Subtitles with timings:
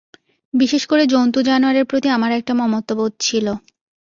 [0.53, 3.47] বিশেষ করে জন্তু-জানোয়ারের প্রতি আমার একটা মমত্ববোধ ছিল।